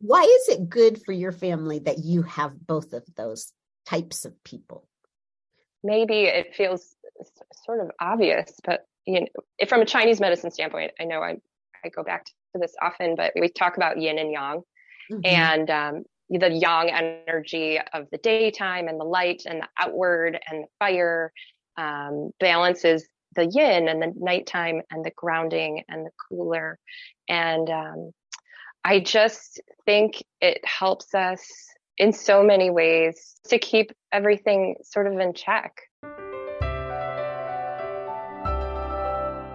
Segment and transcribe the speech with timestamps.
[0.00, 3.52] Why is it good for your family that you have both of those
[3.86, 4.86] types of people?
[5.82, 6.94] Maybe it feels
[7.64, 11.36] sort of obvious, but you know, from a Chinese medicine standpoint, I know I,
[11.84, 14.62] I go back to this often, but we talk about yin and yang.
[15.10, 15.20] Mm-hmm.
[15.24, 20.64] And um, the yang energy of the daytime and the light and the outward and
[20.64, 21.32] the fire
[21.76, 23.06] um, balances
[23.36, 26.78] the yin and the nighttime and the grounding and the cooler.
[27.28, 28.10] And um,
[28.88, 31.44] I just think it helps us
[31.98, 35.80] in so many ways to keep everything sort of in check.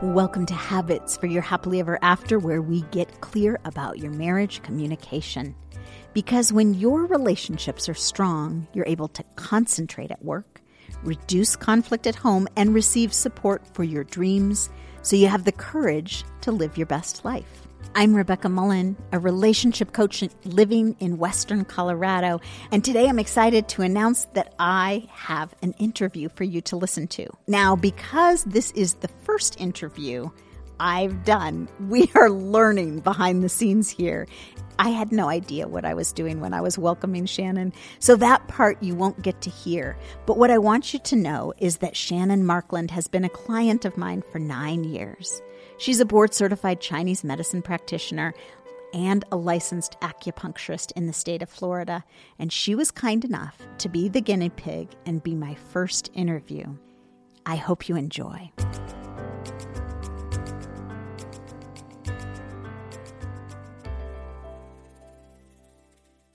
[0.04, 4.62] Welcome to Habits for Your Happily Ever After, where we get clear about your marriage
[4.64, 5.56] communication.
[6.14, 10.60] Because when your relationships are strong, you're able to concentrate at work,
[11.04, 14.70] reduce conflict at home, and receive support for your dreams
[15.02, 17.68] so you have the courage to live your best life.
[17.94, 22.40] I'm Rebecca Mullen, a relationship coach living in Western Colorado,
[22.72, 27.08] and today I'm excited to announce that I have an interview for you to listen
[27.10, 27.28] to.
[27.48, 30.30] Now, because this is the first interview
[30.80, 34.26] I've done, we are learning behind the scenes here,
[34.82, 37.72] I had no idea what I was doing when I was welcoming Shannon.
[38.00, 39.96] So that part you won't get to hear.
[40.26, 43.86] But what I want you to know is that Shannon Markland has been a client
[43.86, 45.40] of mine for nine years.
[45.78, 48.34] She's a board certified Chinese medicine practitioner
[48.92, 52.04] and a licensed acupuncturist in the state of Florida.
[52.40, 56.66] And she was kind enough to be the guinea pig and be my first interview.
[57.46, 58.52] I hope you enjoy.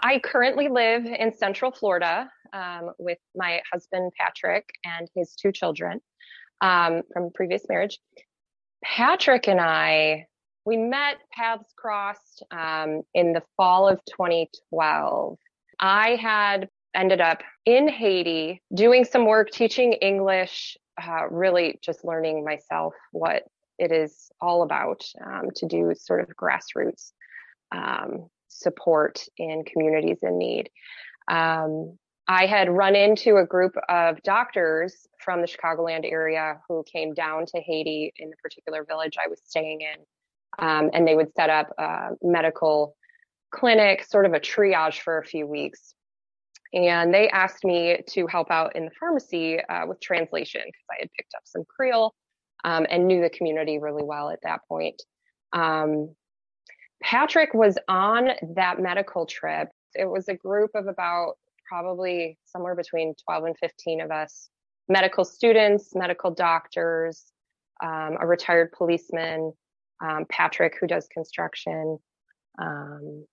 [0.07, 6.01] I currently live in Central Florida um, with my husband, Patrick, and his two children
[6.61, 7.99] um, from previous marriage.
[8.85, 10.27] Patrick and I,
[10.65, 15.39] we met, paths crossed um, in the fall of 2012.
[15.81, 22.45] I had ended up in Haiti doing some work teaching English, uh, really just learning
[22.45, 23.43] myself what
[23.77, 27.11] it is all about um, to do sort of grassroots
[27.73, 30.71] um, support in communities in need.
[31.29, 31.99] Um,
[32.29, 37.47] I had run into a group of doctors from the Chicagoland area who came down
[37.47, 40.01] to Haiti in the particular village I was staying in.
[40.59, 42.97] Um, and they would set up a medical
[43.53, 45.95] clinic, sort of a triage for a few weeks.
[46.73, 50.97] And they asked me to help out in the pharmacy uh, with translation because I
[51.01, 52.13] had picked up some Creole
[52.65, 55.01] um, and knew the community really well at that point.
[55.53, 56.15] Um,
[57.03, 59.69] Patrick was on that medical trip.
[59.95, 61.35] It was a group of about
[61.69, 64.49] probably somewhere between 12 and 15 of us
[64.89, 67.25] medical students, medical doctors,
[67.83, 69.53] um, a retired policeman,
[70.01, 71.99] um, Patrick, who does construction.
[72.61, 73.27] Um,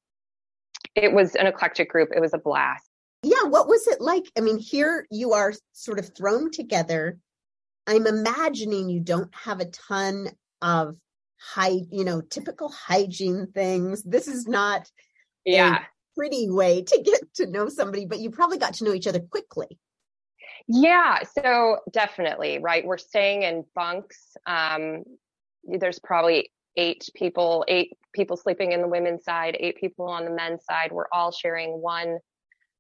[0.95, 2.09] it was an eclectic group.
[2.16, 2.90] It was a blast.
[3.24, 3.44] Yeah.
[3.44, 4.25] What was it like?
[4.38, 7.18] I mean, here you are sort of thrown together.
[7.88, 10.30] I'm imagining you don't have a ton
[10.62, 10.95] of
[11.44, 14.04] high, you know, typical hygiene things.
[14.04, 14.90] This is not
[15.46, 15.84] yeah.
[16.16, 19.20] pretty way to get to know somebody, but you probably got to know each other
[19.20, 19.80] quickly.
[20.68, 22.86] Yeah, so definitely, right?
[22.86, 24.38] We're staying in bunks.
[24.46, 25.04] Um,
[25.66, 30.31] there's probably eight people, eight people sleeping in the women's side, eight people on the
[30.31, 30.92] men's side.
[30.92, 32.20] We're all sharing one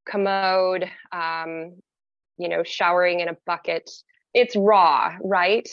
[0.05, 1.75] commode, um,
[2.37, 3.89] you know, showering in a bucket.
[4.33, 5.67] It's raw, right?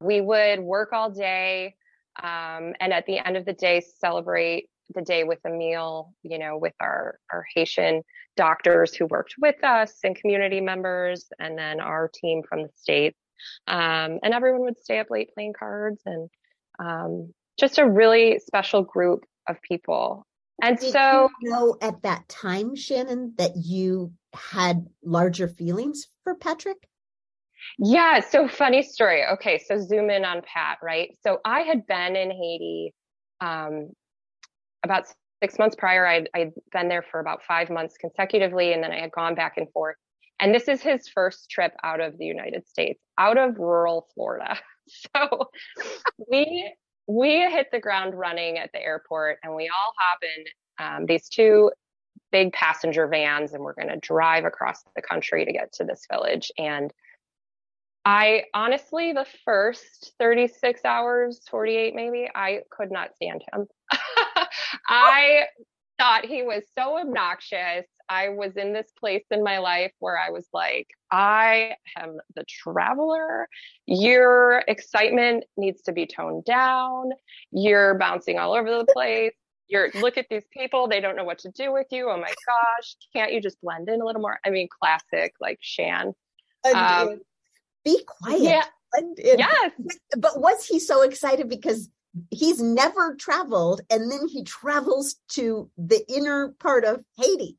[0.00, 1.76] We would work all day
[2.22, 6.38] um, and at the end of the day celebrate the day with a meal you
[6.38, 8.02] know with our our haitian
[8.36, 13.18] doctors who worked with us and community members and then our team from the states
[13.66, 16.28] um, and everyone would stay up late playing cards and
[16.78, 20.26] um, just a really special group of people.
[20.62, 26.34] And Did so you know at that time shannon that you had larger feelings for
[26.34, 26.88] patrick
[27.78, 28.20] yeah.
[28.20, 29.24] So funny story.
[29.34, 29.58] Okay.
[29.66, 31.16] So zoom in on Pat, right?
[31.22, 32.94] So I had been in Haiti
[33.40, 33.90] um,
[34.84, 35.06] about
[35.42, 36.06] six months prior.
[36.06, 39.56] I'd, I'd been there for about five months consecutively, and then I had gone back
[39.56, 39.96] and forth.
[40.40, 44.58] And this is his first trip out of the United States, out of rural Florida.
[45.14, 45.50] So
[46.30, 46.72] we
[47.06, 50.44] we hit the ground running at the airport, and we all hop in
[50.82, 51.70] um, these two
[52.32, 56.06] big passenger vans, and we're going to drive across the country to get to this
[56.10, 56.50] village.
[56.56, 56.90] And
[58.08, 63.66] I honestly, the first 36 hours, 48 maybe, I could not stand him.
[64.88, 65.42] I
[65.98, 67.84] thought he was so obnoxious.
[68.08, 72.44] I was in this place in my life where I was like, I am the
[72.48, 73.46] traveler.
[73.84, 77.10] Your excitement needs to be toned down.
[77.50, 79.34] You're bouncing all over the place.
[79.66, 82.08] you're look at these people, they don't know what to do with you.
[82.08, 84.40] Oh my gosh, can't you just blend in a little more?
[84.46, 86.14] I mean, classic like Shan.
[86.74, 87.20] Um,
[87.84, 88.42] be quiet.
[88.42, 88.64] Yeah.
[89.18, 89.72] Yes.
[90.16, 91.90] But was he so excited because
[92.30, 97.58] he's never traveled and then he travels to the inner part of Haiti?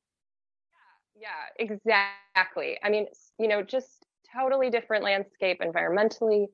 [1.16, 2.78] Yeah, exactly.
[2.84, 3.08] I mean,
[3.38, 4.06] you know, just
[4.36, 6.48] totally different landscape environmentally,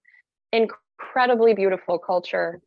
[0.51, 2.59] incredibly beautiful culture.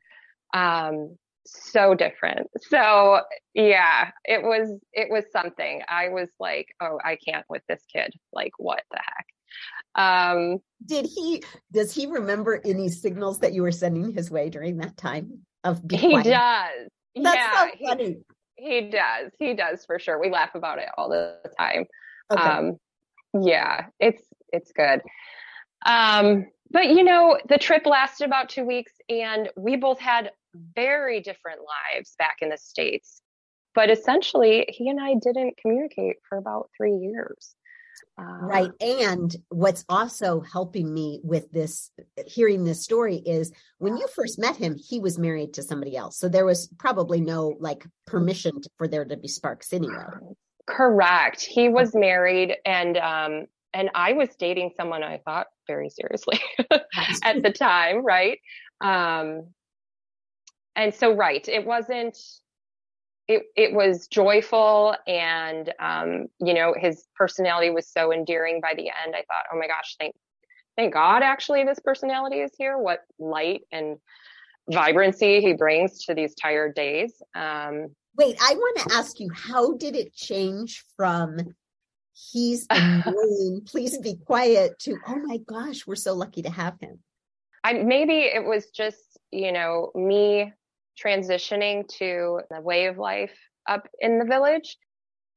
[0.54, 1.16] Um,
[1.46, 2.48] so different.
[2.68, 3.20] So
[3.54, 5.82] yeah, it was it was something.
[5.88, 8.12] I was like, oh, I can't with this kid.
[8.32, 9.26] Like, what the heck?
[9.94, 11.42] Um, Did he?
[11.72, 15.80] Does he remember any signals that you were sending his way during that time of?
[15.90, 16.24] He quiet?
[16.24, 16.88] does.
[17.22, 18.18] That's yeah, so funny.
[18.56, 19.32] He, he, does.
[19.38, 20.20] He does for sure.
[20.20, 21.84] We laugh about it all the time.
[22.32, 22.42] Okay.
[22.42, 22.76] Um,
[23.34, 25.02] yeah, it's it's good.
[25.86, 30.30] Um, but you know, the trip lasted about two weeks, and we both had
[30.74, 31.60] very different
[31.94, 33.22] lives back in the states.
[33.74, 37.54] But essentially, he and I didn't communicate for about three years.
[38.18, 38.70] Uh, right.
[38.80, 41.90] And what's also helping me with this,
[42.26, 46.18] hearing this story is when you first met him, he was married to somebody else.
[46.18, 50.04] So there was probably no like permission for there to be sparks anyway.
[50.66, 51.40] Correct.
[51.42, 56.40] He was married and, um, and I was dating someone I thought very seriously
[57.22, 58.04] at the time.
[58.04, 58.40] Right.
[58.80, 59.48] Um,
[60.74, 61.46] and so, right.
[61.48, 62.16] It wasn't,
[63.28, 68.88] it it was joyful and um, you know his personality was so endearing by the
[68.88, 69.14] end.
[69.14, 70.14] I thought oh my gosh thank
[70.76, 72.78] thank god actually this personality is here.
[72.78, 73.98] What light and
[74.70, 77.12] vibrancy he brings to these tired days.
[77.34, 81.38] Um, wait i want to ask you how did it change from
[82.32, 86.98] he's annoying please be quiet to oh my gosh we're so lucky to have him.
[87.64, 90.52] I maybe it was just you know me
[91.04, 93.36] transitioning to the way of life
[93.68, 94.76] up in the village.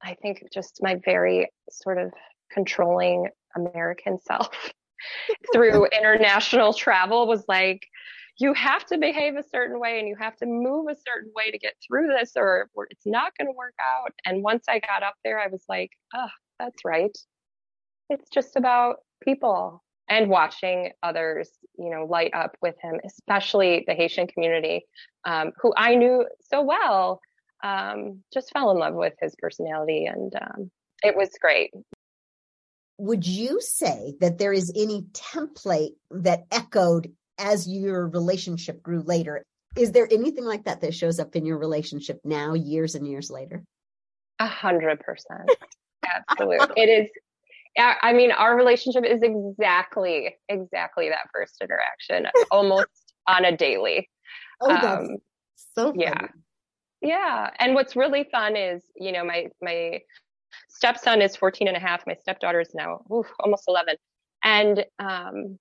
[0.03, 2.11] I think just my very sort of
[2.51, 4.49] controlling American self
[5.53, 7.81] through international travel was like,
[8.39, 11.51] you have to behave a certain way and you have to move a certain way
[11.51, 14.11] to get through this or it's not going to work out.
[14.25, 17.15] And once I got up there, I was like, oh, that's right.
[18.09, 21.49] It's just about people and watching others,
[21.79, 24.85] you know, light up with him, especially the Haitian community,
[25.23, 27.21] um, who I knew so well,
[27.63, 30.71] um, just fell in love with his personality, and um,
[31.01, 31.71] it was great.
[32.97, 39.45] Would you say that there is any template that echoed as your relationship grew later?
[39.77, 43.31] Is there anything like that that shows up in your relationship now, years and years
[43.31, 43.63] later?
[44.39, 45.49] A hundred percent.
[46.29, 46.67] Absolutely.
[46.75, 47.09] it is
[47.77, 54.09] I mean, our relationship is exactly, exactly that first interaction, almost on a daily.
[54.59, 55.17] Oh, that's um,
[55.75, 56.03] so funny.
[56.03, 56.27] yeah,
[57.01, 57.49] yeah.
[57.59, 60.01] And what's really fun is, you know, my my
[60.69, 62.05] stepson is 14 and a half.
[62.05, 63.95] My stepdaughter is now oof, almost 11,
[64.43, 65.57] and um,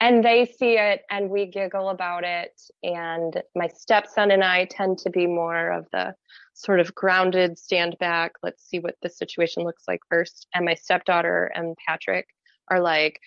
[0.00, 2.58] and they see it, and we giggle about it.
[2.82, 6.14] And my stepson and I tend to be more of the
[6.60, 10.46] sort of grounded, stand back, let's see what the situation looks like first.
[10.54, 12.26] And my stepdaughter and Patrick
[12.68, 13.20] are like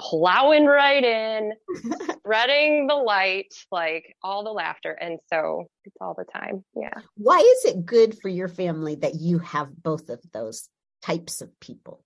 [0.00, 1.52] plowing right in,
[2.18, 4.92] spreading the light, like all the laughter.
[4.92, 6.64] And so it's all the time.
[6.74, 6.94] Yeah.
[7.16, 10.68] Why is it good for your family that you have both of those
[11.02, 12.04] types of people?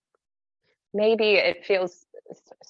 [0.94, 2.04] Maybe it feels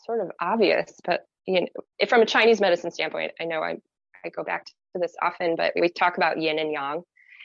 [0.05, 3.79] sort of obvious, but you know, from a Chinese medicine standpoint, I know I
[4.25, 7.03] I go back to this often, but we talk about yin and yang,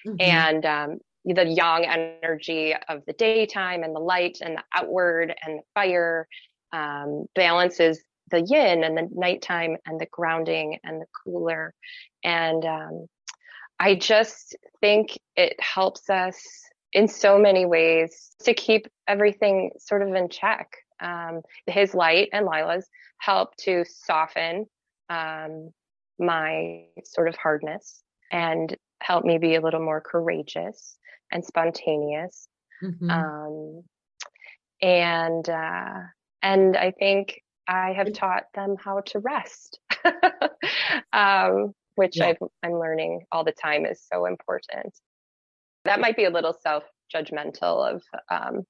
[0.07, 0.15] mm-hmm.
[0.21, 5.59] and um, the yang energy of the daytime and the light and the outward and
[5.59, 6.27] the fire
[6.73, 11.73] um, balances the yin and the nighttime and the grounding and the cooler.
[12.23, 13.07] And um,
[13.79, 16.37] I just think it helps us
[16.93, 20.71] in so many ways to keep everything sort of in check.
[20.99, 22.87] Um, his light and Lila's
[23.19, 24.65] help to soften
[25.09, 25.71] um,
[26.19, 30.97] my sort of hardness and help me be a little more courageous
[31.31, 32.47] and spontaneous.
[32.83, 33.09] Mm-hmm.
[33.09, 33.83] Um,
[34.81, 36.01] and uh,
[36.41, 39.79] and I think I have taught them how to rest,
[41.13, 42.33] um, which yeah.
[42.63, 44.93] i am learning all the time is so important.
[45.85, 48.63] That might be a little self judgmental of um,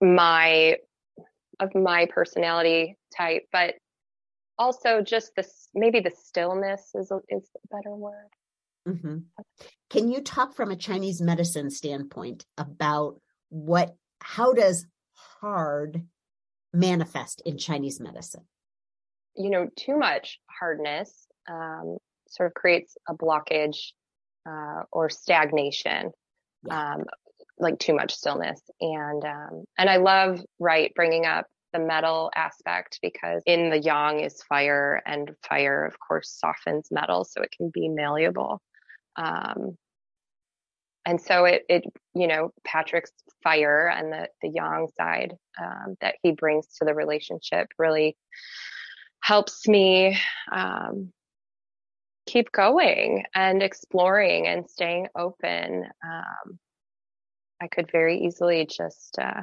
[0.00, 0.76] my
[1.60, 3.74] of my personality type, but
[4.58, 8.28] also just this maybe the stillness is a, is a better word.
[8.86, 9.18] Mm-hmm.
[9.90, 13.20] Can you talk from a Chinese medicine standpoint about
[13.50, 14.86] what how does
[15.40, 16.06] hard
[16.72, 18.44] manifest in Chinese medicine?
[19.36, 21.98] You know, too much hardness um,
[22.28, 23.92] sort of creates a blockage
[24.48, 26.10] uh, or stagnation,
[26.66, 26.94] Yeah.
[26.94, 27.04] um,
[27.58, 28.60] like too much stillness.
[28.80, 34.20] And um, and I love right bringing up the metal aspect because in the yang
[34.20, 38.60] is fire, and fire, of course, softens metal, so it can be malleable.
[39.16, 39.76] Um,
[41.04, 46.14] and so it, it, you know, Patrick's fire and the the yang side um, that
[46.22, 48.16] he brings to the relationship really
[49.20, 50.16] helps me
[50.52, 51.12] um,
[52.26, 55.86] keep going and exploring and staying open.
[56.04, 56.58] Um,
[57.60, 59.42] I could very easily just uh,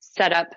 [0.00, 0.48] set up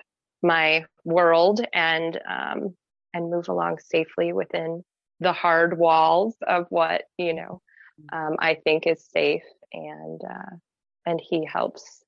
[0.42, 2.76] my world and um,
[3.14, 4.84] and move along safely within
[5.20, 7.62] the hard walls of what you know
[8.12, 10.56] um, I think is safe, and uh,
[11.06, 12.02] and he helps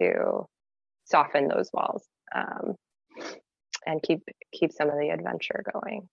[0.00, 0.46] to
[1.04, 2.74] soften those walls um,
[3.86, 6.08] and keep keep some of the adventure going.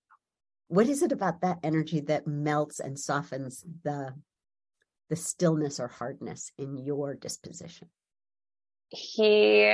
[0.67, 4.13] What is it about that energy that melts and softens the
[5.09, 7.89] the stillness or hardness in your disposition?
[8.89, 9.73] He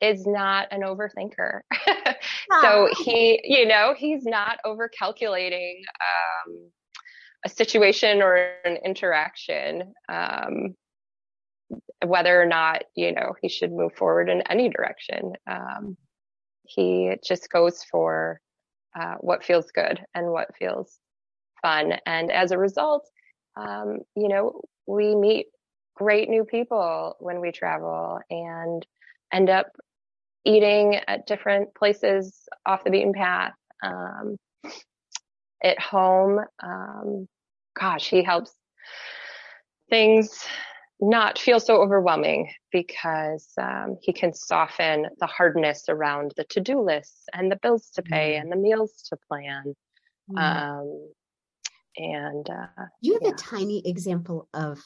[0.00, 1.60] is not an overthinker.
[2.60, 6.70] so he, you know, he's not over calculating um,
[7.44, 10.74] a situation or an interaction, um,
[12.04, 15.32] whether or not, you know, he should move forward in any direction.
[15.50, 15.96] Um,
[16.64, 18.40] he just goes for
[18.98, 20.98] uh, what feels good and what feels
[21.60, 21.94] fun.
[22.06, 23.08] And as a result,
[23.56, 25.46] um, you know, we meet
[25.94, 28.86] great new people when we travel and
[29.32, 29.66] end up
[30.44, 33.52] eating at different places off the beaten path.
[35.62, 37.28] At home, um,
[37.78, 38.52] gosh, he helps
[39.90, 40.44] things
[41.00, 47.24] not feel so overwhelming because um, he can soften the hardness around the to-do lists
[47.32, 48.40] and the bills to pay Mm.
[48.40, 49.74] and the meals to plan.
[50.30, 50.38] Mm.
[50.38, 51.12] Um,
[51.96, 53.30] and uh, you have yeah.
[53.30, 54.80] a tiny example of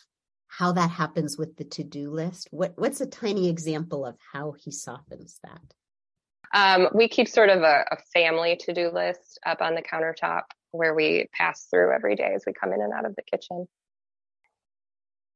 [0.48, 2.48] how that happens with the to-do list?
[2.50, 5.74] What what's a tiny example of how he softens that?
[6.54, 10.44] Um, we keep sort of a, a family to do list up on the countertop
[10.76, 13.66] where we pass through every day as we come in and out of the kitchen.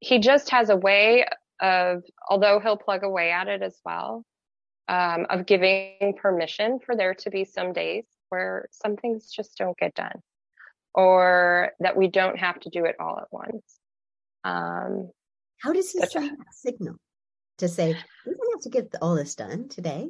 [0.00, 1.26] He just has a way
[1.60, 4.24] of, although he'll plug away at it as well,
[4.88, 9.76] um, of giving permission for there to be some days where some things just don't
[9.76, 10.20] get done
[10.94, 13.78] or that we don't have to do it all at once.
[14.44, 15.10] Um,
[15.58, 16.96] How does he send that signal
[17.58, 17.88] to say
[18.26, 20.08] we don't have to get all this done today?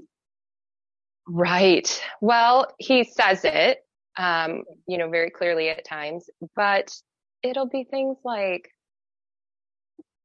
[1.26, 2.02] Right.
[2.20, 3.78] Well, he says it,
[4.20, 6.94] um, you know, very clearly at times, but
[7.42, 8.68] it'll be things like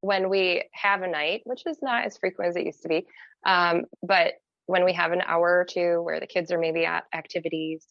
[0.02, 3.08] when we have a night, which is not as frequent as it used to be,
[3.46, 4.34] um, but
[4.66, 7.86] when we have an hour or two where the kids are maybe at activities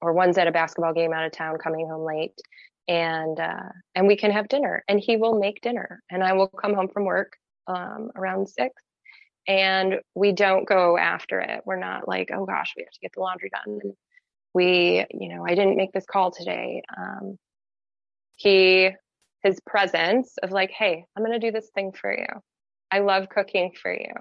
[0.00, 2.38] or one's at a basketball game out of town coming home late
[2.86, 6.48] and uh, and we can have dinner and he will make dinner and I will
[6.48, 7.32] come home from work
[7.66, 8.74] um, around six
[9.48, 11.62] and we don't go after it.
[11.64, 13.80] We're not like, oh gosh, we have to get the laundry done.
[13.82, 13.92] And
[14.56, 16.82] we, you know, I didn't make this call today.
[16.96, 17.36] Um,
[18.36, 18.88] he,
[19.42, 22.26] his presence of like, hey, I'm going to do this thing for you.
[22.90, 24.14] I love cooking for you.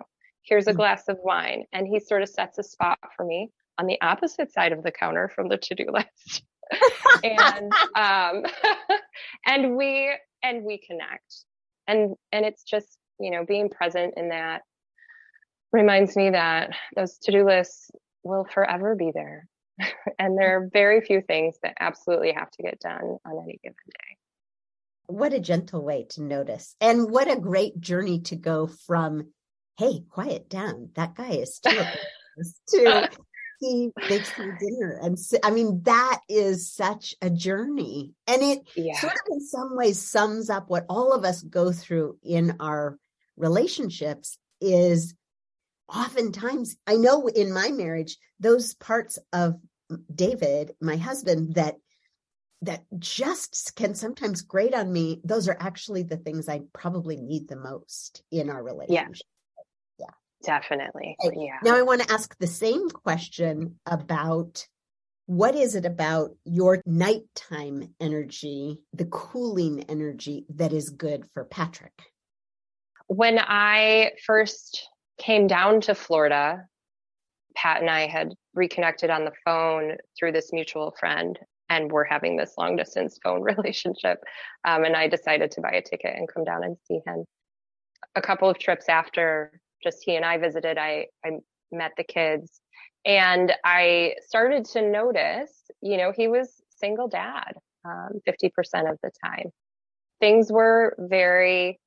[0.43, 0.77] Here's a Mm.
[0.77, 1.63] glass of wine.
[1.71, 4.91] And he sort of sets a spot for me on the opposite side of the
[4.91, 6.43] counter from the to-do list.
[7.23, 8.43] and um
[9.45, 10.11] and we
[10.43, 11.45] and we connect
[11.87, 14.63] and and it's just you know being present in that
[15.71, 17.91] reminds me that those to-do lists
[18.23, 19.47] will forever be there
[20.19, 23.75] and there are very few things that absolutely have to get done on any given
[23.87, 24.17] day
[25.07, 26.75] What a gentle way to notice.
[26.81, 29.31] And what a great journey to go from,
[29.77, 30.89] hey, quiet down.
[30.95, 31.85] That guy is still
[32.69, 33.09] to
[33.59, 34.99] he makes me dinner.
[35.01, 38.13] And I mean, that is such a journey.
[38.27, 41.71] And it yeah sort of in some ways sums up what all of us go
[41.71, 42.97] through in our
[43.37, 45.15] relationships is
[45.93, 49.55] oftentimes i know in my marriage those parts of
[50.13, 51.75] david my husband that
[52.61, 57.47] that just can sometimes grate on me those are actually the things i probably need
[57.47, 59.27] the most in our relationship
[59.99, 60.05] Yeah.
[60.43, 61.35] definitely Okay.
[61.37, 64.65] yeah now i want to ask the same question about
[65.27, 71.93] what is it about your nighttime energy the cooling energy that is good for patrick
[73.07, 74.89] when I first
[75.25, 76.67] came down to Florida,
[77.55, 81.39] Pat and I had reconnected on the phone through this mutual friend,
[81.69, 84.19] and we're having this long distance phone relationship.
[84.65, 87.25] Um, and I decided to buy a ticket and come down and see him.
[88.15, 91.31] A couple of trips after, just he and I visited, I, I
[91.71, 92.61] met the kids,
[93.05, 95.51] and I started to notice,
[95.81, 97.53] you know, he was single dad
[97.85, 98.51] um, 50%
[98.91, 99.51] of the time
[100.19, 101.79] things were very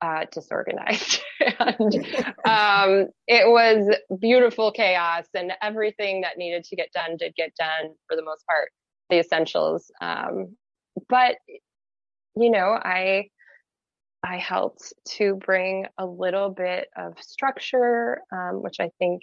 [0.00, 1.20] uh, disorganized.
[1.40, 1.94] and
[2.44, 7.94] um, it was beautiful chaos, and everything that needed to get done did get done
[8.08, 8.70] for the most part,
[9.10, 9.90] the essentials.
[10.00, 10.56] Um,
[11.08, 11.36] but
[12.36, 13.28] you know, I
[14.22, 19.22] I helped to bring a little bit of structure, um, which I think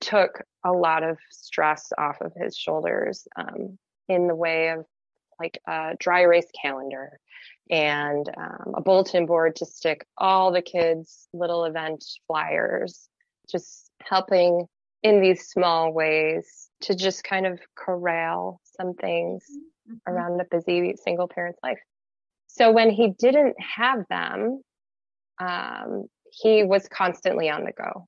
[0.00, 4.84] took a lot of stress off of his shoulders um, in the way of
[5.38, 7.20] like a dry erase calendar
[7.70, 13.08] and um, a bulletin board to stick all the kids' little event flyers,
[13.50, 14.66] just helping
[15.02, 19.44] in these small ways to just kind of corral some things
[19.88, 20.12] mm-hmm.
[20.12, 21.78] around a busy single parent's life.
[22.46, 24.62] So when he didn't have them,
[25.38, 28.06] um, he was constantly on the go.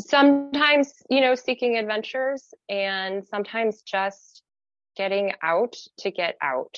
[0.00, 4.42] Sometimes, you know, seeking adventures and sometimes just
[4.96, 6.76] getting out to get out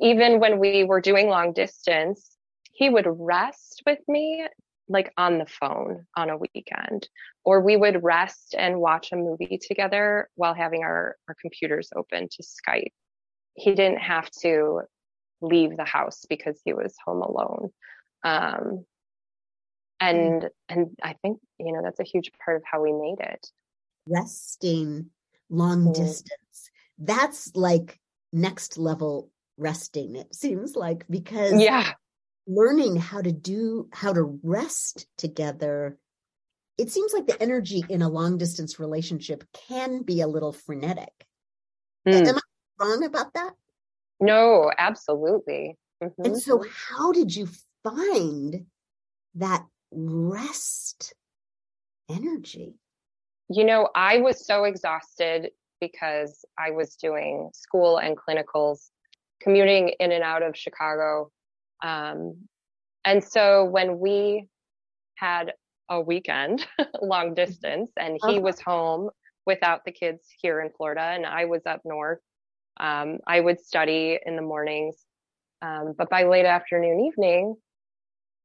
[0.00, 2.36] even when we were doing long distance,
[2.72, 4.46] he would rest with me
[4.88, 7.08] like on the phone on a weekend,
[7.44, 12.28] or we would rest and watch a movie together while having our, our computers open
[12.30, 12.92] to Skype.
[13.54, 14.82] He didn't have to
[15.40, 17.70] leave the house because he was home alone.
[18.24, 18.84] Um,
[20.00, 20.48] and mm.
[20.68, 23.46] and I think you know that's a huge part of how we made it.
[24.06, 25.10] Resting
[25.50, 25.94] long mm.
[25.94, 26.70] distance.
[26.98, 27.98] That's like
[28.32, 31.92] next level resting, it seems like, because yeah.
[32.46, 35.98] learning how to do, how to rest together,
[36.78, 41.12] it seems like the energy in a long distance relationship can be a little frenetic.
[42.06, 42.26] Mm.
[42.26, 43.52] Am I wrong about that?
[44.20, 45.76] No, absolutely.
[46.02, 46.24] Mm-hmm.
[46.24, 47.48] And so, how did you
[47.82, 48.66] find
[49.34, 51.14] that rest
[52.08, 52.74] energy?
[53.50, 55.50] You know, I was so exhausted
[55.80, 58.90] because I was doing school and clinicals
[59.48, 61.30] commuting in and out of Chicago.
[61.82, 62.36] Um,
[63.06, 64.46] and so when we
[65.14, 65.54] had
[65.88, 66.66] a weekend
[67.02, 69.08] long distance and he was home
[69.46, 72.18] without the kids here in Florida and I was up north,
[72.78, 74.96] um, I would study in the mornings.
[75.62, 77.56] Um, but by late afternoon, evening,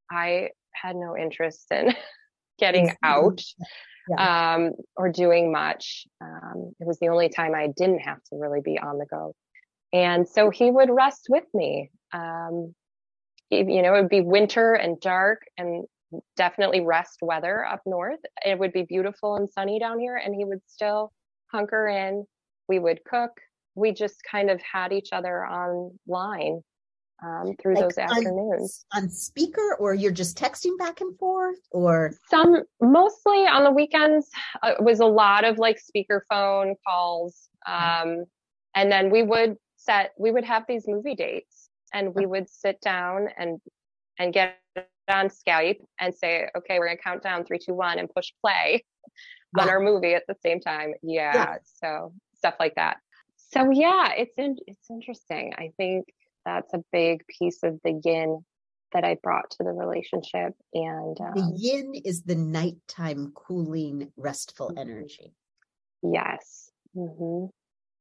[0.09, 1.93] I had no interest in
[2.59, 3.41] getting out
[4.07, 4.55] yeah.
[4.55, 6.07] um, or doing much.
[6.21, 9.35] Um, it was the only time I didn't have to really be on the go.
[9.93, 11.91] And so he would rest with me.
[12.11, 12.73] Um,
[13.51, 15.85] you know, it would be winter and dark and
[16.35, 18.19] definitely rest weather up north.
[18.43, 21.11] It would be beautiful and sunny down here, and he would still
[21.51, 22.25] hunker in.
[22.67, 23.31] We would cook.
[23.75, 26.61] We just kind of had each other online
[27.23, 28.85] um, through like those afternoons.
[28.93, 33.71] On, on speaker, or you're just texting back and forth, or some mostly on the
[33.71, 34.29] weekends.
[34.61, 38.25] Uh, it was a lot of like speaker phone calls, um,
[38.75, 42.79] and then we would set we would have these movie dates and we would sit
[42.81, 43.59] down and
[44.19, 44.57] and get
[45.09, 48.83] on Skype and say, okay, we're gonna count down three, two, one, and push play
[49.55, 49.63] yeah.
[49.63, 50.93] on our movie at the same time.
[51.01, 52.97] Yeah, yeah, so stuff like that.
[53.51, 55.53] So yeah, it's in, it's interesting.
[55.57, 56.05] I think
[56.45, 58.43] that's a big piece of the yin
[58.93, 60.53] that I brought to the relationship.
[60.73, 64.77] And um, the yin is the nighttime cooling, restful mm-hmm.
[64.77, 65.33] energy.
[66.01, 66.71] Yes.
[66.95, 67.47] Mm-hmm.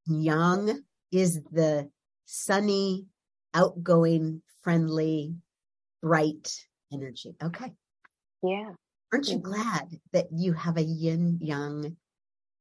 [0.07, 1.89] Yang is the
[2.25, 3.07] sunny,
[3.55, 5.37] outgoing, friendly,
[6.03, 7.37] bright energy.
[7.43, 7.73] Okay.
[8.43, 8.73] Yeah.
[9.13, 11.97] Aren't you glad that you have a yin yang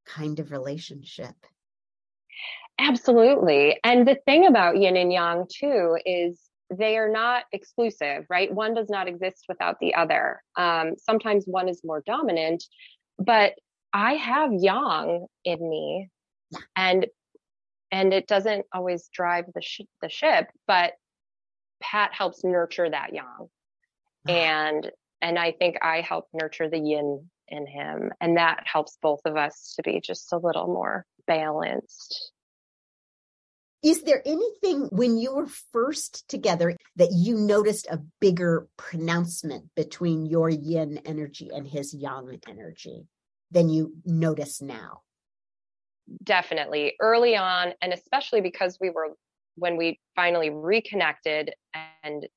[0.05, 1.35] kind of relationship?
[2.77, 3.79] Absolutely.
[3.83, 8.53] And the thing about yin and yang too is they are not exclusive, right?
[8.53, 10.41] One does not exist without the other.
[10.57, 12.63] Um, sometimes one is more dominant,
[13.17, 13.53] but
[13.93, 16.09] I have yang in me.
[16.75, 17.07] And
[17.91, 20.93] and it doesn't always drive the sh- the ship, but
[21.81, 23.49] Pat helps nurture that yang,
[24.27, 29.21] and and I think I help nurture the yin in him, and that helps both
[29.25, 32.31] of us to be just a little more balanced.
[33.83, 40.27] Is there anything when you were first together that you noticed a bigger pronouncement between
[40.27, 43.07] your yin energy and his yang energy
[43.49, 45.01] than you notice now?
[46.23, 49.09] Definitely early on and especially because we were
[49.55, 51.51] when we finally reconnected
[52.03, 52.27] and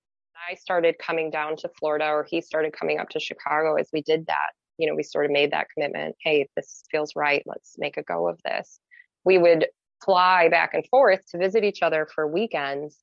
[0.50, 4.03] I started coming down to Florida or he started coming up to Chicago as we
[4.03, 7.42] did that you know we sort of made that commitment hey this feels right.
[7.46, 8.81] Let's make a go of this.
[9.24, 9.66] We would
[10.05, 12.98] fly back and forth to visit each other for weekends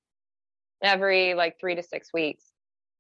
[0.84, 2.46] every like 3 to 6 weeks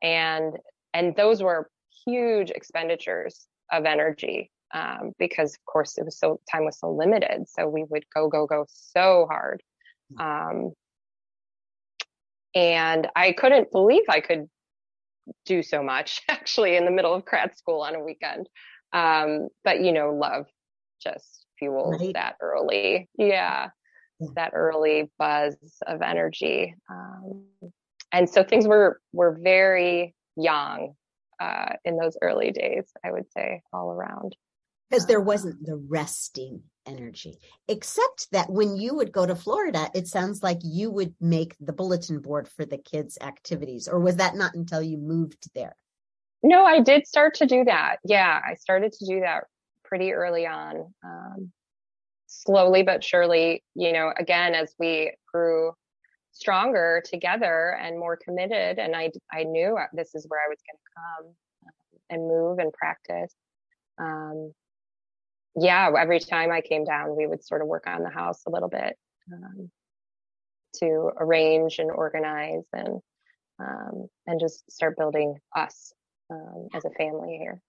[0.02, 0.58] and
[0.93, 1.69] and those were
[2.06, 7.48] huge expenditures of energy um, because of course it was so time was so limited
[7.48, 9.62] so we would go go go so hard
[10.20, 10.72] um,
[12.54, 14.50] and I couldn't believe I could
[15.46, 18.50] do so much actually in the middle of grad school on a weekend.
[18.94, 20.48] Um, but you know, love
[21.02, 22.14] just fuels right.
[22.14, 23.70] that early, yeah,
[24.20, 25.56] yeah, that early buzz
[25.88, 26.76] of energy.
[26.90, 27.46] Um,
[28.12, 30.94] and so things were were very young
[31.40, 32.92] uh, in those early days.
[33.06, 34.36] I would say all around
[34.92, 40.08] because there wasn't the resting energy except that when you would go to florida it
[40.08, 44.36] sounds like you would make the bulletin board for the kids activities or was that
[44.36, 45.76] not until you moved there?
[46.44, 47.98] No i did start to do that.
[48.04, 49.46] Yeah i started to do that
[49.86, 51.52] pretty early on um,
[52.26, 55.74] slowly but surely you know again as we grew
[56.32, 60.80] stronger together and more committed and i i knew this is where i was going
[60.80, 61.34] to come
[62.10, 63.36] and move and practice
[64.00, 64.54] um,
[65.56, 68.50] yeah, every time I came down, we would sort of work on the house a
[68.50, 68.96] little bit
[69.32, 69.70] um,
[70.76, 73.02] to arrange and organize and
[73.60, 75.94] um, and just start building us
[76.32, 77.62] um, as a family here.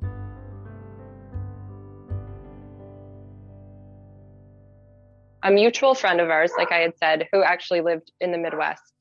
[5.42, 8.94] A mutual friend of ours, like I had said, who actually lived in the Midwest,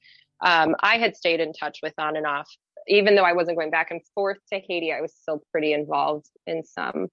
[0.44, 2.50] um, I had stayed in touch with on and off.
[2.88, 6.26] Even though I wasn't going back and forth to Haiti, I was still pretty involved
[6.48, 7.10] in some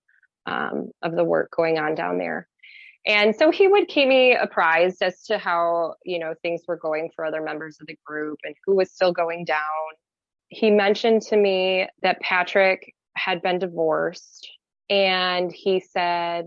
[0.48, 2.48] um, of the work going on down there.
[3.06, 7.10] And so he would keep me apprised as to how, you know, things were going
[7.14, 9.58] for other members of the group and who was still going down.
[10.48, 14.50] He mentioned to me that Patrick had been divorced
[14.90, 16.46] and he said,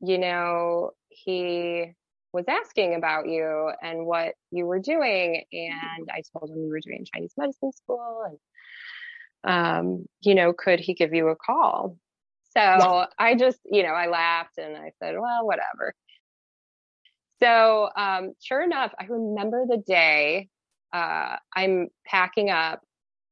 [0.00, 1.92] you know, he
[2.32, 5.44] was asking about you and what you were doing.
[5.52, 8.38] And I told him you were doing Chinese medicine school and,
[9.44, 11.96] um, you know, could he give you a call?
[12.56, 13.06] So yeah.
[13.18, 15.94] I just, you know, I laughed and I said, well, whatever.
[17.42, 20.48] So um, sure enough, I remember the day
[20.92, 22.80] uh, I'm packing up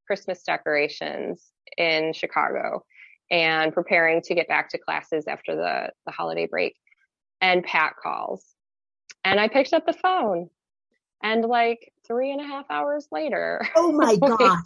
[0.07, 2.85] Christmas decorations in Chicago
[3.31, 6.75] and preparing to get back to classes after the, the holiday break.
[7.41, 8.45] And Pat calls.
[9.25, 10.49] And I picked up the phone.
[11.23, 13.67] And like three and a half hours later.
[13.77, 14.59] Oh my gosh.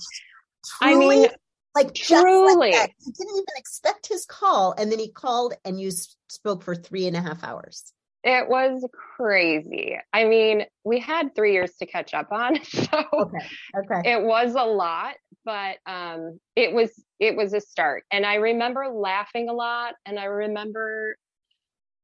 [0.81, 1.29] I mean,
[1.77, 5.91] like truly, like you didn't even expect his call, and then he called, and you
[6.29, 7.93] spoke for three and a half hours.
[8.25, 8.85] It was
[9.17, 9.97] crazy.
[10.12, 13.47] I mean, we had three years to catch up on, so okay,
[13.79, 14.12] okay.
[14.12, 18.05] it was a lot, but um, it was it was a start.
[18.11, 21.17] And I remember laughing a lot, and I remember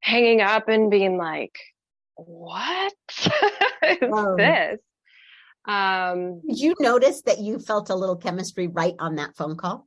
[0.00, 1.56] hanging up and being like,
[2.16, 2.92] "What
[3.82, 4.80] is this?"
[5.64, 9.86] Um, did you notice that you felt a little chemistry right on that phone call?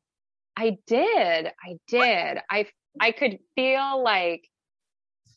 [0.56, 1.48] I did.
[1.48, 2.40] I did.
[2.50, 2.68] I
[3.00, 4.48] I could feel like,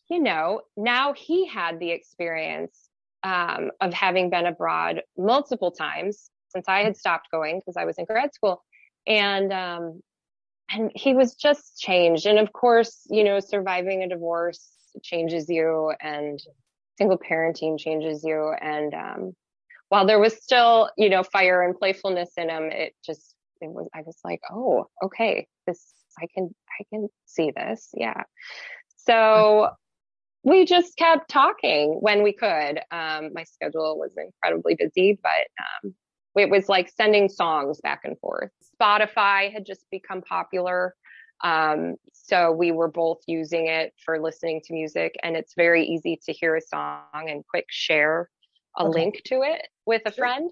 [0.09, 2.88] you know, now he had the experience
[3.24, 7.98] um, of having been abroad multiple times since I had stopped going because I was
[7.98, 8.62] in grad school,
[9.07, 10.03] and um,
[10.70, 12.27] and he was just changed.
[12.27, 14.70] And of course, you know, surviving a divorce
[15.03, 16.40] changes you, and
[16.96, 19.33] single parenting changes you, and um,
[19.88, 23.88] while there was still, you know, fire and playfulness in him, it just, it was,
[23.94, 25.83] I was like, oh, okay, this,
[26.20, 27.88] I can, I can see this.
[27.94, 28.22] Yeah.
[28.96, 29.70] So
[30.44, 32.81] we just kept talking when we could.
[32.90, 35.94] Um, my schedule was incredibly busy, but, um,
[36.37, 38.51] it was like sending songs back and forth.
[38.81, 40.94] Spotify had just become popular.
[41.42, 46.20] Um, so we were both using it for listening to music and it's very easy
[46.27, 48.29] to hear a song and quick share
[48.76, 49.00] a okay.
[49.00, 50.24] link to it with a sure.
[50.24, 50.50] friend.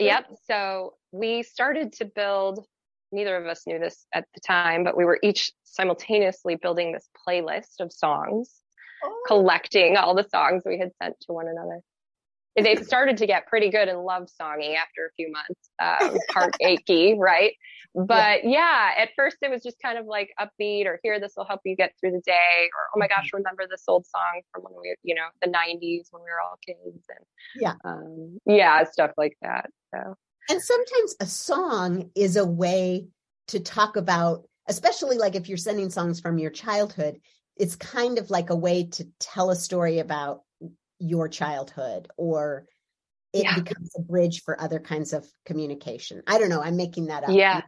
[0.00, 0.08] Sure.
[0.08, 0.26] Yep.
[0.48, 2.66] So we started to build,
[3.12, 7.08] neither of us knew this at the time, but we were each simultaneously building this
[7.26, 8.60] playlist of songs,
[9.04, 9.22] oh.
[9.26, 11.80] collecting all the songs we had sent to one another
[12.64, 16.54] they started to get pretty good and love songy after a few months, um, heart
[16.60, 17.52] achy, right?
[17.94, 18.50] But yeah.
[18.96, 19.02] yeah.
[19.02, 21.76] at first it was just kind of like upbeat or here, this will help you
[21.76, 23.38] get through the day or, oh my gosh, mm-hmm.
[23.38, 26.58] remember this old song from when we, you know, the nineties when we were all
[26.64, 29.70] kids and yeah, um, yeah, stuff like that.
[29.94, 30.14] So,
[30.48, 33.08] and sometimes a song is a way
[33.48, 37.20] to talk about, especially like if you're sending songs from your childhood,
[37.56, 40.42] it's kind of like a way to tell a story about
[40.98, 42.66] your childhood or
[43.32, 43.58] it yeah.
[43.58, 46.22] becomes a bridge for other kinds of communication.
[46.26, 46.62] I don't know.
[46.62, 47.30] I'm making that up.
[47.30, 47.62] Yeah.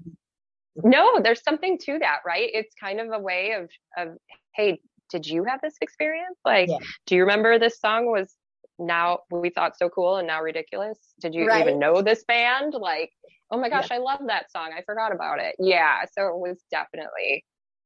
[0.76, 2.48] No, there's something to that, right?
[2.52, 4.16] It's kind of a way of of
[4.54, 6.38] hey, did you have this experience?
[6.44, 6.78] Like, yeah.
[7.06, 8.32] do you remember this song was
[8.78, 10.98] now we thought so cool and now ridiculous?
[11.20, 11.66] Did you right.
[11.66, 12.74] even know this band?
[12.74, 13.10] Like,
[13.50, 13.96] oh my gosh, yeah.
[13.96, 14.70] I love that song.
[14.76, 15.56] I forgot about it.
[15.58, 16.02] Yeah.
[16.12, 17.44] So it was definitely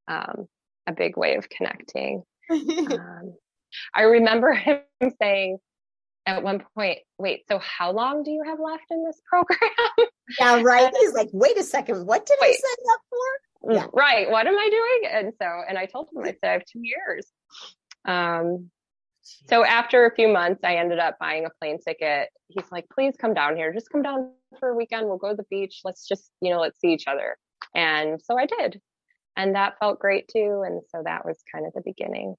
[0.09, 0.46] um,
[0.87, 2.22] a big way of connecting.
[2.50, 3.35] um,
[3.94, 4.80] I remember him
[5.20, 5.58] saying,
[6.24, 9.58] at one point, wait, so how long do you have left in this program?
[10.38, 10.92] yeah, right.
[11.00, 12.50] He's like, wait a second, what did wait.
[12.50, 13.72] I sign up for?
[13.74, 13.87] Yeah.
[13.92, 14.30] Right.
[14.30, 15.12] What am I doing?
[15.12, 17.26] And so, and I told him, I said, I have two years.
[18.04, 18.70] Um,
[19.22, 22.28] so after a few months, I ended up buying a plane ticket.
[22.48, 23.72] He's like, please come down here.
[23.72, 25.06] Just come down for a weekend.
[25.06, 25.80] We'll go to the beach.
[25.85, 27.37] Let's just, you know, let's see each other.
[27.74, 28.80] And so I did.
[29.37, 30.62] And that felt great too.
[30.66, 32.35] And so that was kind of the beginning.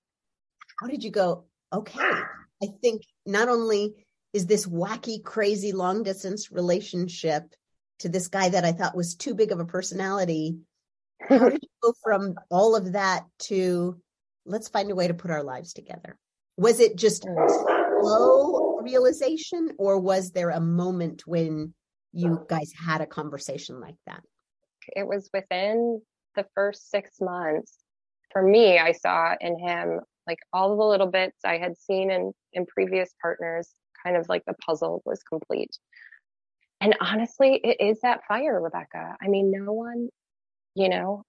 [0.79, 1.45] How did you go?
[1.71, 1.99] Okay.
[2.01, 7.43] I think not only is this wacky, crazy long distance relationship
[7.99, 10.57] to this guy that I thought was too big of a personality.
[11.21, 13.99] How did you go from all of that to
[14.45, 16.17] let's find a way to put our lives together?
[16.57, 17.35] Was it just a
[18.01, 21.73] slow realization or was there a moment when
[22.11, 24.21] you guys had a conversation like that?
[24.87, 26.01] It was within
[26.35, 27.77] the first six months.
[28.31, 32.33] For me, I saw in him like all the little bits I had seen in,
[32.53, 33.69] in previous partners,
[34.03, 35.77] kind of like the puzzle was complete.
[36.81, 39.15] And honestly, it is that fire, Rebecca.
[39.21, 40.09] I mean, no one,
[40.75, 41.23] you know,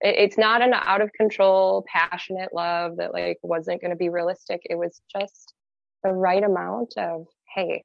[0.00, 4.60] it's not an out of control passionate love that like wasn't going to be realistic
[4.64, 5.54] it was just
[6.02, 7.84] the right amount of hey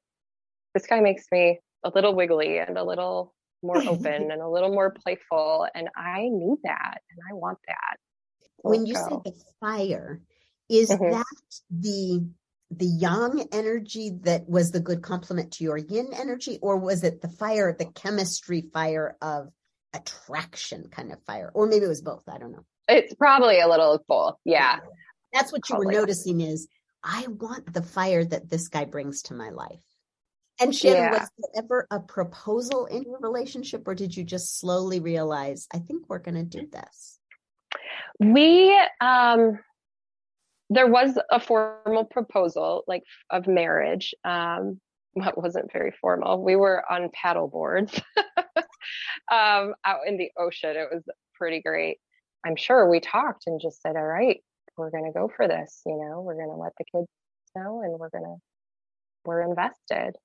[0.74, 4.70] this guy makes me a little wiggly and a little more open and a little
[4.70, 7.96] more playful and i need that and i want that
[8.68, 9.08] when you go.
[9.08, 10.20] say the fire
[10.68, 11.10] is mm-hmm.
[11.10, 11.24] that
[11.70, 12.28] the
[12.72, 17.20] the yang energy that was the good complement to your yin energy or was it
[17.20, 19.52] the fire the chemistry fire of
[19.96, 22.22] attraction kind of fire, or maybe it was both.
[22.28, 22.64] I don't know.
[22.88, 24.36] It's probably a little both.
[24.44, 24.78] Yeah.
[25.32, 26.68] That's what you were noticing is
[27.02, 29.80] I want the fire that this guy brings to my life.
[30.60, 31.10] And Shannon, yeah.
[31.10, 35.78] was there ever a proposal in your relationship, or did you just slowly realize, I
[35.78, 37.15] think we're going to do this?
[38.20, 39.58] We, um,
[40.70, 44.14] there was a formal proposal, like of marriage.
[44.24, 44.80] Um,
[45.16, 46.44] what wasn't very formal.
[46.44, 47.98] We were on paddle boards
[49.32, 50.76] um, out in the ocean.
[50.76, 51.98] It was pretty great.
[52.44, 54.40] I'm sure we talked and just said, all right,
[54.76, 55.80] we're going to go for this.
[55.86, 57.08] You know, we're going to let the kids
[57.56, 58.36] know and we're going to,
[59.24, 60.16] we're invested.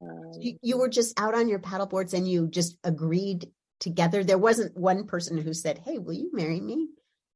[0.00, 3.48] Um, you, you were just out on your paddle boards and you just agreed
[3.80, 4.22] together.
[4.22, 6.86] There wasn't one person who said, Hey, will you marry me?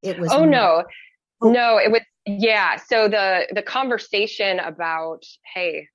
[0.04, 0.84] It was, oh, no,
[1.40, 1.50] oh.
[1.50, 2.76] no, it was, yeah.
[2.76, 5.88] So the, the conversation about, Hey,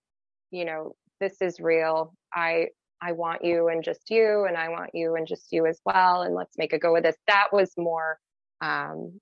[0.51, 2.13] you know, this is real.
[2.33, 2.67] I
[3.01, 6.21] I want you and just you, and I want you and just you as well,
[6.21, 7.15] and let's make a go of this.
[7.27, 8.19] That was more
[8.61, 9.19] um,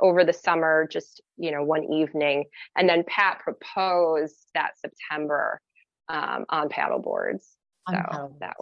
[0.00, 2.44] over the summer, just you know, one evening,
[2.76, 5.60] and then Pat proposed that September
[6.08, 7.48] um, on paddle boards.
[7.88, 8.36] So paddle.
[8.40, 8.56] that,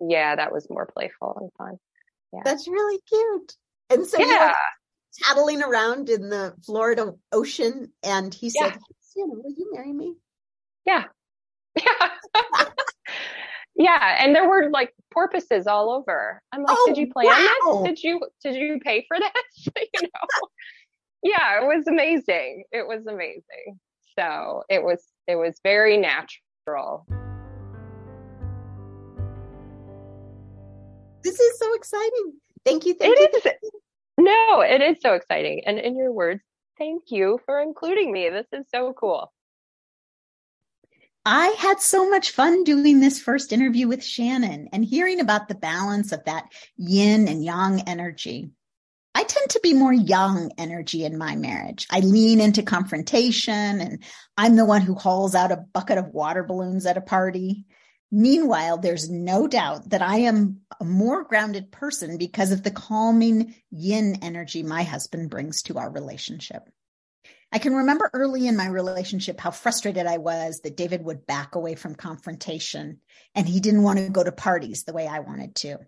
[0.00, 1.78] yeah, that was more playful and fun.
[2.32, 3.54] Yeah, that's really cute.
[3.90, 4.52] And so yeah.
[5.22, 8.76] paddling around in the Florida Ocean, and he said, yeah.
[9.00, 10.16] "Sienna, will you marry me?"
[10.86, 11.04] Yeah,
[11.76, 12.08] yeah.
[13.76, 14.16] yeah.
[14.18, 16.40] And there were like porpoises all over.
[16.52, 17.82] I'm like, oh, did you plan wow.
[17.82, 17.88] this?
[17.88, 19.68] Did you did you pay for this?
[19.94, 20.48] you know?
[21.22, 22.64] yeah, it was amazing.
[22.72, 23.78] It was amazing.
[24.18, 27.06] So it was it was very natural.
[31.22, 32.34] This is so exciting.
[32.64, 32.94] Thank you.
[32.94, 33.50] Thank it you.
[33.50, 33.70] Is,
[34.18, 35.62] no, it is so exciting.
[35.66, 36.42] And in your words,
[36.78, 38.30] thank you for including me.
[38.30, 39.32] This is so cool.
[41.26, 45.54] I had so much fun doing this first interview with Shannon and hearing about the
[45.54, 48.50] balance of that yin and yang energy.
[49.14, 51.86] I tend to be more yang energy in my marriage.
[51.90, 54.02] I lean into confrontation and
[54.36, 57.64] I'm the one who hauls out a bucket of water balloons at a party.
[58.10, 63.54] Meanwhile, there's no doubt that I am a more grounded person because of the calming
[63.70, 66.68] yin energy my husband brings to our relationship.
[67.50, 71.54] I can remember early in my relationship how frustrated I was that David would back
[71.54, 73.00] away from confrontation
[73.34, 75.78] and he didn't want to go to parties the way I wanted to.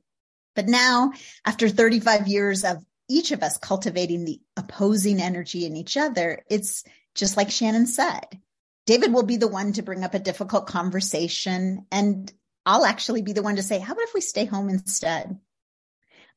[0.54, 1.12] But now,
[1.44, 6.84] after 35 years of each of us cultivating the opposing energy in each other, it's
[7.14, 8.40] just like Shannon said.
[8.86, 12.32] David will be the one to bring up a difficult conversation, and
[12.64, 15.38] I'll actually be the one to say, How about if we stay home instead?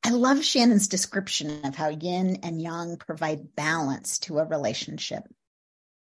[0.04, 5.24] I love Shannon's description of how yin and yang provide balance to a relationship.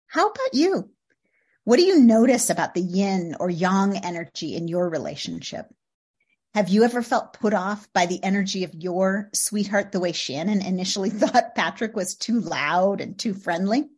[0.07, 0.91] How about you?
[1.65, 5.67] What do you notice about the yin or yang energy in your relationship?
[6.55, 10.63] Have you ever felt put off by the energy of your sweetheart the way Shannon
[10.63, 13.89] initially thought Patrick was too loud and too friendly?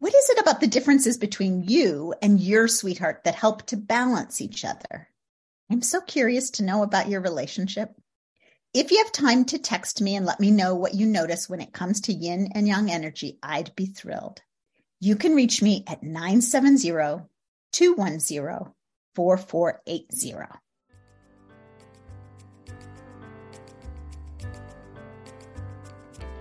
[0.00, 4.40] What is it about the differences between you and your sweetheart that help to balance
[4.40, 5.08] each other?
[5.70, 7.90] I'm so curious to know about your relationship.
[8.72, 11.60] If you have time to text me and let me know what you notice when
[11.60, 14.40] it comes to yin and yang energy, I'd be thrilled.
[15.00, 17.24] You can reach me at 970
[17.72, 18.72] 210
[19.16, 20.34] 4480.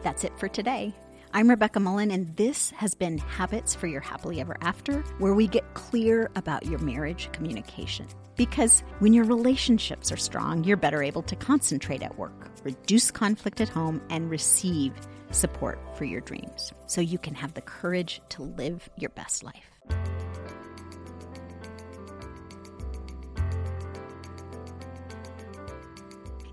[0.04, 0.94] That's it for today.
[1.38, 5.46] I'm Rebecca Mullen, and this has been Habits for Your Happily Ever After, where we
[5.46, 8.08] get clear about your marriage communication.
[8.38, 13.62] Because when your relationships are strong, you're better able to concentrate at work, reduce conflict
[13.62, 14.94] at home, and receive
[15.30, 19.77] support for your dreams so you can have the courage to live your best life.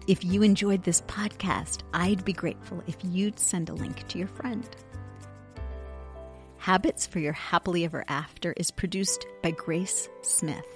[0.07, 4.29] If you enjoyed this podcast, I'd be grateful if you'd send a link to your
[4.29, 4.69] friend.
[6.59, 10.67] Habits for Your Happily Ever After is produced by Grace Smith.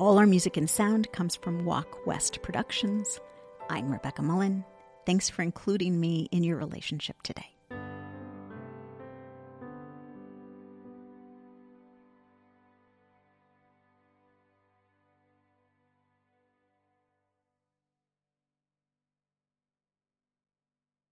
[0.00, 3.20] All our music and sound comes from Walk West Productions.
[3.70, 4.64] I'm Rebecca Mullen.
[5.06, 7.53] Thanks for including me in your relationship today.